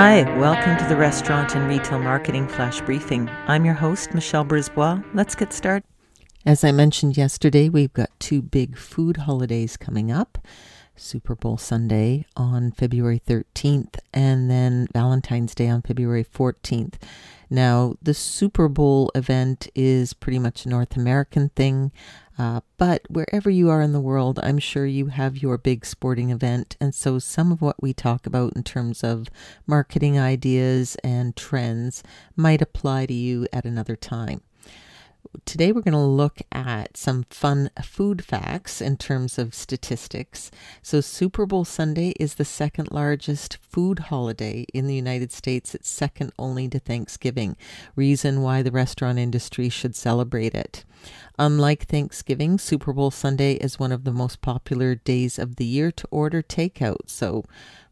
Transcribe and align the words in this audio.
Hi, 0.00 0.22
welcome 0.38 0.76
to 0.76 0.84
the 0.84 0.94
Restaurant 0.94 1.56
and 1.56 1.68
Retail 1.68 1.98
Marketing 1.98 2.46
Flash 2.46 2.80
Briefing. 2.82 3.28
I'm 3.48 3.64
your 3.64 3.74
host, 3.74 4.14
Michelle 4.14 4.44
Brisbois. 4.44 5.02
Let's 5.12 5.34
get 5.34 5.52
started. 5.52 5.82
As 6.46 6.62
I 6.62 6.70
mentioned 6.70 7.16
yesterday, 7.16 7.68
we've 7.68 7.92
got 7.92 8.10
two 8.20 8.40
big 8.40 8.78
food 8.78 9.16
holidays 9.16 9.76
coming 9.76 10.12
up. 10.12 10.38
Super 10.94 11.34
Bowl 11.34 11.56
Sunday 11.56 12.26
on 12.36 12.70
February 12.70 13.20
13th, 13.26 13.98
and 14.14 14.48
then 14.48 14.86
Valentine's 14.92 15.52
Day 15.52 15.68
on 15.68 15.82
February 15.82 16.24
14th. 16.24 16.94
Now, 17.50 17.94
the 18.00 18.14
Super 18.14 18.68
Bowl 18.68 19.10
event 19.16 19.66
is 19.74 20.12
pretty 20.12 20.38
much 20.38 20.64
a 20.64 20.68
North 20.68 20.96
American 20.96 21.48
thing, 21.56 21.90
uh, 22.38 22.60
but 22.76 23.02
wherever 23.08 23.50
you 23.50 23.68
are 23.68 23.82
in 23.82 23.92
the 23.92 24.00
world, 24.00 24.38
I'm 24.42 24.58
sure 24.58 24.86
you 24.86 25.06
have 25.06 25.42
your 25.42 25.58
big 25.58 25.84
sporting 25.84 26.30
event. 26.30 26.76
And 26.80 26.94
so, 26.94 27.18
some 27.18 27.50
of 27.50 27.60
what 27.60 27.82
we 27.82 27.92
talk 27.92 28.26
about 28.26 28.54
in 28.54 28.62
terms 28.62 29.02
of 29.02 29.28
marketing 29.66 30.18
ideas 30.18 30.96
and 31.02 31.34
trends 31.34 32.02
might 32.36 32.62
apply 32.62 33.06
to 33.06 33.14
you 33.14 33.48
at 33.52 33.64
another 33.64 33.96
time. 33.96 34.42
Today, 35.44 35.72
we're 35.72 35.82
going 35.82 35.92
to 35.92 35.98
look 35.98 36.40
at 36.52 36.96
some 36.96 37.24
fun 37.30 37.70
food 37.82 38.24
facts 38.24 38.80
in 38.80 38.96
terms 38.96 39.38
of 39.38 39.54
statistics. 39.54 40.50
So, 40.82 41.00
Super 41.00 41.46
Bowl 41.46 41.64
Sunday 41.64 42.10
is 42.20 42.34
the 42.34 42.44
second 42.44 42.90
largest 42.92 43.56
food 43.56 43.98
holiday 43.98 44.66
in 44.74 44.86
the 44.86 44.94
United 44.94 45.32
States. 45.32 45.74
It's 45.74 45.88
second 45.88 46.32
only 46.38 46.68
to 46.68 46.78
Thanksgiving. 46.78 47.56
Reason 47.96 48.42
why 48.42 48.62
the 48.62 48.70
restaurant 48.70 49.18
industry 49.18 49.68
should 49.68 49.96
celebrate 49.96 50.54
it. 50.54 50.84
Unlike 51.38 51.84
Thanksgiving, 51.84 52.58
Super 52.58 52.92
Bowl 52.92 53.10
Sunday 53.10 53.54
is 53.54 53.78
one 53.78 53.92
of 53.92 54.04
the 54.04 54.12
most 54.12 54.40
popular 54.40 54.94
days 54.96 55.38
of 55.38 55.56
the 55.56 55.64
year 55.64 55.92
to 55.92 56.08
order 56.10 56.42
takeout. 56.42 57.08
So, 57.08 57.44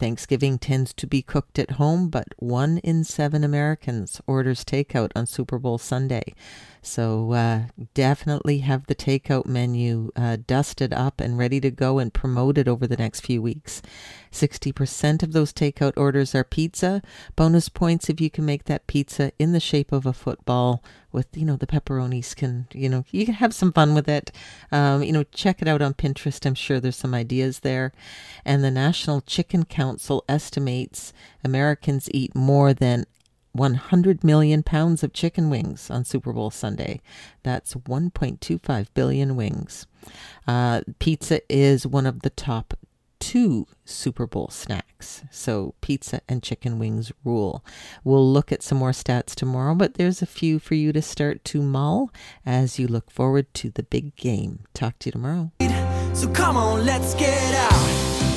Thanksgiving 0.00 0.58
tends 0.58 0.94
to 0.94 1.06
be 1.06 1.20
cooked 1.20 1.58
at 1.58 1.72
home, 1.72 2.08
but 2.08 2.28
one 2.38 2.78
in 2.78 3.04
seven 3.04 3.44
Americans 3.44 4.18
orders 4.26 4.64
takeout 4.64 5.10
on 5.14 5.26
Super 5.26 5.58
Bowl 5.58 5.76
Sunday. 5.76 6.32
So 6.80 7.32
uh, 7.32 7.60
definitely 7.92 8.60
have 8.60 8.86
the 8.86 8.94
takeout 8.94 9.44
menu 9.44 10.10
uh, 10.16 10.38
dusted 10.46 10.94
up 10.94 11.20
and 11.20 11.36
ready 11.36 11.60
to 11.60 11.70
go 11.70 11.98
and 11.98 12.14
promoted 12.14 12.66
over 12.66 12.86
the 12.86 12.96
next 12.96 13.20
few 13.20 13.42
weeks. 13.42 13.82
60% 14.32 15.22
of 15.22 15.32
those 15.32 15.52
takeout 15.52 15.92
orders 15.98 16.34
are 16.34 16.44
pizza. 16.44 17.02
Bonus 17.36 17.68
points 17.68 18.08
if 18.08 18.22
you 18.22 18.30
can 18.30 18.46
make 18.46 18.64
that 18.64 18.86
pizza 18.86 19.32
in 19.38 19.52
the 19.52 19.60
shape 19.60 19.92
of 19.92 20.06
a 20.06 20.14
football 20.14 20.82
with, 21.12 21.26
you 21.36 21.44
know, 21.44 21.56
the 21.56 21.66
pepperonis 21.66 22.34
can, 22.34 22.66
you 22.72 22.88
know, 22.88 23.04
you 23.10 23.24
can 23.24 23.34
have 23.34 23.54
some 23.54 23.72
fun 23.72 23.94
with 23.94 24.08
it. 24.08 24.32
Um, 24.70 25.02
you 25.02 25.12
know, 25.12 25.24
check 25.24 25.62
it 25.62 25.68
out 25.68 25.82
on 25.82 25.94
Pinterest. 25.94 26.44
I'm 26.46 26.54
sure 26.54 26.80
there's 26.80 26.96
some 26.96 27.14
ideas 27.14 27.60
there. 27.60 27.92
And 28.44 28.62
the 28.62 28.70
National 28.70 29.20
Chicken 29.20 29.64
Council 29.64 30.24
estimates 30.28 31.12
Americans 31.44 32.08
eat 32.12 32.34
more 32.34 32.72
than 32.72 33.04
100 33.52 34.22
million 34.22 34.62
pounds 34.62 35.02
of 35.02 35.12
chicken 35.12 35.50
wings 35.50 35.90
on 35.90 36.04
Super 36.04 36.32
Bowl 36.32 36.50
Sunday. 36.50 37.00
That's 37.42 37.74
1.25 37.74 38.86
billion 38.94 39.36
wings. 39.36 39.86
Uh, 40.46 40.82
pizza 40.98 41.40
is 41.52 41.86
one 41.86 42.06
of 42.06 42.22
the 42.22 42.30
top 42.30 42.74
two 43.30 43.64
Super 43.84 44.26
Bowl 44.26 44.48
snacks. 44.50 45.22
So 45.30 45.74
pizza 45.80 46.20
and 46.28 46.42
chicken 46.42 46.80
wings 46.80 47.12
rule. 47.24 47.64
We'll 48.02 48.28
look 48.28 48.50
at 48.50 48.60
some 48.60 48.78
more 48.78 48.90
stats 48.90 49.36
tomorrow, 49.36 49.76
but 49.76 49.94
there's 49.94 50.20
a 50.20 50.26
few 50.26 50.58
for 50.58 50.74
you 50.74 50.92
to 50.92 51.00
start 51.00 51.44
to 51.44 51.62
mull 51.62 52.10
as 52.44 52.80
you 52.80 52.88
look 52.88 53.08
forward 53.08 53.46
to 53.54 53.70
the 53.70 53.84
big 53.84 54.16
game. 54.16 54.64
Talk 54.74 54.98
to 54.98 55.08
you 55.08 55.12
tomorrow. 55.12 55.52
So 56.12 56.28
come 56.28 56.56
on, 56.56 56.84
let's 56.84 57.14
get 57.14 57.54
out. 57.54 58.29